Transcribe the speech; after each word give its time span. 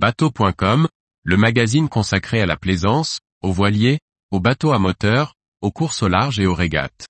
Bateau.com, 0.00 0.86
le 1.24 1.36
magazine 1.36 1.88
consacré 1.88 2.40
à 2.40 2.46
la 2.46 2.56
plaisance, 2.56 3.18
aux 3.42 3.50
voiliers, 3.50 3.98
aux 4.30 4.38
bateaux 4.38 4.70
à 4.70 4.78
moteur, 4.78 5.34
aux 5.60 5.72
courses 5.72 6.04
au 6.04 6.08
large 6.08 6.38
et 6.38 6.46
aux 6.46 6.54
régates. 6.54 7.08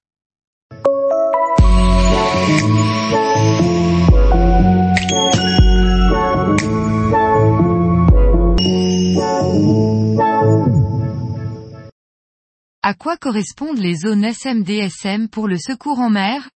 À 12.82 12.94
quoi 12.94 13.18
correspondent 13.18 13.76
les 13.76 13.96
zones 13.96 14.24
SMDSM 14.24 15.28
pour 15.28 15.46
le 15.46 15.58
secours 15.58 15.98
en 15.98 16.08
mer? 16.08 16.48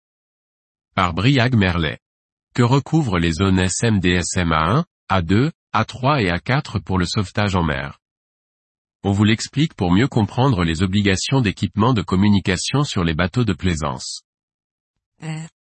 Par 0.94 1.12
Briag 1.12 1.54
Merlet. 1.54 1.98
Que 2.54 2.62
recouvrent 2.62 3.18
les 3.18 3.32
zones 3.32 3.58
SMDSM 3.58 4.48
A1, 4.48 4.84
A2, 5.10 5.50
A3 5.75 6.23
et 6.23 6.30
A4 6.30 6.80
pour 6.82 6.98
le 6.98 7.07
sauvetage 7.07 7.57
en 7.57 7.62
mer 7.62 7.98
On 9.05 9.12
vous 9.12 9.24
l'explique 9.24 9.74
pour 9.74 9.91
mieux 9.91 10.09
comprendre 10.09 10.65
les 10.65 10.83
obligations 10.83 11.41
d'équipement 11.41 11.95
de 11.95 12.02
communication 12.02 12.84
sur 12.84 13.05
les 13.05 13.15
bateaux 13.15 13.45
de 13.45 13.55
plaisance. 13.55 14.23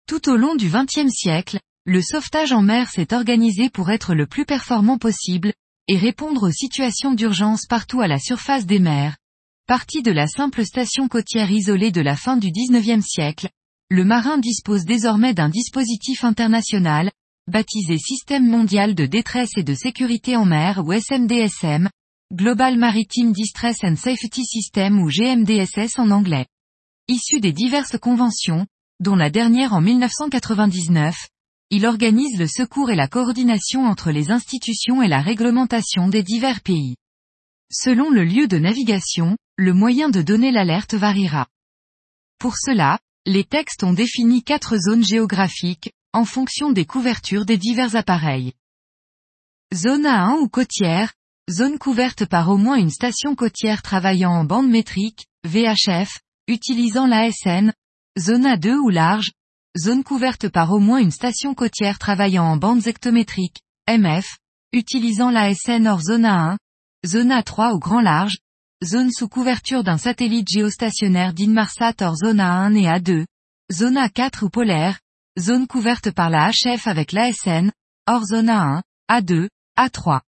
Tout 0.07 0.29
au 0.29 0.37
long 0.37 0.57
du 0.57 0.69
XXe 0.69 1.11
siècle, 1.11 1.61
le 1.85 2.03
sauvetage 2.03 2.53
en 2.53 2.63
mer 2.63 2.89
s'est 2.89 3.15
organisé 3.15 3.71
pour 3.71 3.91
être 3.91 4.15
le 4.15 4.27
plus 4.27 4.45
performant 4.45 4.99
possible, 4.99 5.53
et 5.87 5.97
répondre 5.97 6.49
aux 6.49 6.53
situations 6.53 7.13
d'urgence 7.13 7.67
partout 7.67 8.01
à 8.01 8.09
la 8.09 8.19
surface 8.19 8.67
des 8.67 8.81
mers, 8.81 9.17
Parti 9.71 10.03
de 10.03 10.11
la 10.11 10.27
simple 10.27 10.65
station 10.65 11.07
côtière 11.07 11.49
isolée 11.49 11.93
de 11.93 12.01
la 12.01 12.17
fin 12.17 12.37
du 12.37 12.51
XIXe 12.51 13.07
siècle, 13.07 13.49
le 13.89 14.05
marin 14.05 14.39
dispose 14.39 14.85
désormais 14.85 15.33
d'un 15.33 15.49
dispositif 15.49 16.25
international, 16.25 17.13
baptisé 17.51 17.99
Système 17.99 18.47
mondial 18.47 18.95
de 18.95 19.07
détresse 19.07 19.57
et 19.57 19.63
de 19.63 19.75
sécurité 19.75 20.37
en 20.37 20.47
mer 20.47 20.83
ou 20.85 20.93
SMDSM, 20.93 21.91
Global 22.33 22.79
Maritime 22.79 23.33
Distress 23.33 23.79
and 23.83 23.97
Safety 23.97 24.45
System 24.45 25.01
ou 25.01 25.11
GMDSS 25.11 25.99
en 25.99 26.13
anglais. 26.13 26.47
Issu 27.09 27.41
des 27.41 27.53
diverses 27.53 27.99
conventions, 27.99 28.67
dont 29.01 29.17
la 29.17 29.31
dernière 29.31 29.75
en 29.75 29.81
1999, 29.81 31.29
il 31.71 31.87
organise 31.87 32.39
le 32.39 32.47
secours 32.47 32.91
et 32.91 32.97
la 32.97 33.09
coordination 33.09 33.85
entre 33.85 34.13
les 34.13 34.31
institutions 34.31 35.03
et 35.03 35.09
la 35.09 35.21
réglementation 35.21 36.09
des 36.09 36.23
divers 36.23 36.61
pays. 36.61 36.95
Selon 37.73 38.11
le 38.11 38.25
lieu 38.25 38.47
de 38.47 38.59
navigation, 38.59 39.37
le 39.57 39.75
moyen 39.75 40.09
de 40.09 40.23
donner 40.23 40.53
l'alerte 40.53 40.95
variera. 40.95 41.49
Pour 42.39 42.57
cela, 42.57 43.01
les 43.27 43.45
textes 43.45 43.85
ont 43.85 43.93
défini 43.93 44.43
quatre 44.43 44.77
zones 44.77 45.05
géographiques, 45.05 45.91
en 46.13 46.25
fonction 46.25 46.73
des 46.73 46.85
couvertures 46.85 47.45
des 47.45 47.59
divers 47.59 47.97
appareils. 47.97 48.53
Zone 49.73 50.05
A1 50.05 50.39
ou 50.41 50.49
côtière, 50.49 51.13
zone 51.51 51.79
couverte 51.79 52.27
par 52.27 52.49
au 52.49 52.57
moins 52.57 52.77
une 52.77 52.91
station 52.91 53.35
côtière 53.35 53.83
travaillant 53.83 54.33
en 54.33 54.45
bande 54.45 54.69
métrique, 54.69 55.27
VHF, 55.45 56.21
utilisant 56.49 57.07
l'ASN, 57.07 57.73
zone 58.19 58.47
A2 58.47 58.75
ou 58.75 58.89
large, 58.89 59.33
zone 59.79 60.03
couverte 60.03 60.49
par 60.49 60.73
au 60.73 60.79
moins 60.81 60.99
une 60.99 61.13
station 61.13 61.55
côtière 61.55 61.99
travaillant 61.99 62.45
en 62.45 62.57
bande 62.57 62.87
hectométriques, 62.87 63.61
MF, 63.89 64.39
utilisant 64.73 65.31
l'ASN 65.31 65.87
hors 65.87 66.03
zone 66.03 66.25
A1, 66.25 66.57
Zone 67.07 67.31
A3 67.31 67.75
ou 67.75 67.79
grand 67.79 68.03
large, 68.03 68.37
zone 68.85 69.11
sous 69.11 69.29
couverture 69.29 69.83
d'un 69.83 69.97
satellite 69.97 70.49
géostationnaire 70.49 71.33
d'Inmarsat 71.33 71.95
hors 72.03 72.17
zone 72.17 72.41
A1 72.41 72.77
et 72.77 72.87
A2, 72.87 73.25
zone 73.73 73.97
A4 73.97 74.45
ou 74.45 74.51
polaire, 74.51 75.01
zone 75.39 75.67
couverte 75.67 76.11
par 76.11 76.31
la 76.31 76.51
HF 76.51 76.87
avec 76.87 77.13
l'ASN, 77.13 77.71
hors 78.07 78.25
zone 78.25 78.49
A1, 78.49 78.83
A2, 79.11 79.49
A3. 79.79 80.21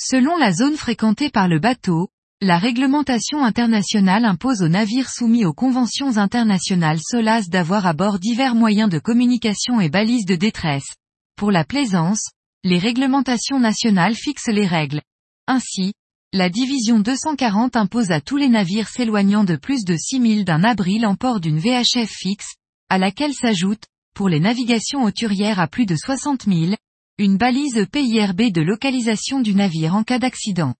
Selon 0.00 0.36
la 0.36 0.52
zone 0.52 0.76
fréquentée 0.76 1.30
par 1.30 1.48
le 1.48 1.58
bateau, 1.58 2.08
la 2.40 2.56
réglementation 2.56 3.44
internationale 3.44 4.24
impose 4.24 4.62
aux 4.62 4.68
navires 4.68 5.10
soumis 5.10 5.44
aux 5.44 5.52
conventions 5.52 6.18
internationales 6.18 7.00
SOLAS 7.00 7.48
d'avoir 7.48 7.86
à 7.86 7.94
bord 7.94 8.20
divers 8.20 8.54
moyens 8.54 8.88
de 8.88 9.00
communication 9.00 9.80
et 9.80 9.88
balises 9.88 10.26
de 10.26 10.36
détresse. 10.36 10.94
Pour 11.36 11.50
la 11.50 11.64
plaisance, 11.64 12.30
les 12.62 12.78
réglementations 12.78 13.58
nationales 13.58 14.14
fixent 14.14 14.48
les 14.48 14.66
règles. 14.66 15.02
Ainsi, 15.48 15.94
la 16.32 16.48
division 16.48 17.00
240 17.00 17.74
impose 17.74 18.12
à 18.12 18.20
tous 18.20 18.36
les 18.36 18.48
navires 18.48 18.88
s'éloignant 18.88 19.42
de 19.42 19.56
plus 19.56 19.84
de 19.84 19.96
6000 19.96 20.44
d'un 20.44 20.62
abri 20.62 21.00
l'emport 21.00 21.40
d'une 21.40 21.58
VHF 21.58 22.08
fixe, 22.08 22.54
à 22.88 22.98
laquelle 22.98 23.34
s'ajoute, 23.34 23.84
pour 24.18 24.28
les 24.28 24.40
navigations 24.40 25.04
hauturières 25.04 25.60
à 25.60 25.68
plus 25.68 25.86
de 25.86 25.94
60 25.94 26.46
000, 26.46 26.74
une 27.18 27.36
balise 27.36 27.86
PIRB 27.86 28.50
de 28.50 28.60
localisation 28.60 29.38
du 29.38 29.54
navire 29.54 29.94
en 29.94 30.02
cas 30.02 30.18
d'accident. 30.18 30.74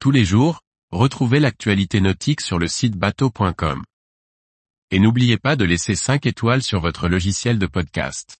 Tous 0.00 0.10
les 0.10 0.24
jours, 0.24 0.60
retrouvez 0.90 1.38
l'actualité 1.38 2.00
nautique 2.00 2.40
sur 2.40 2.58
le 2.58 2.66
site 2.66 2.96
bateau.com. 2.96 3.84
Et 4.90 4.98
n'oubliez 4.98 5.38
pas 5.38 5.54
de 5.54 5.64
laisser 5.64 5.94
5 5.94 6.26
étoiles 6.26 6.64
sur 6.64 6.80
votre 6.80 7.08
logiciel 7.08 7.56
de 7.56 7.66
podcast. 7.68 8.39